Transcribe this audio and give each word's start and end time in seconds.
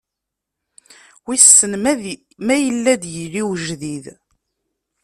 Wissen 1.25 1.73
ma 2.45 2.55
yella 2.63 2.89
ad 2.93 2.99
d-yili 3.01 3.43
wejdid. 3.47 4.05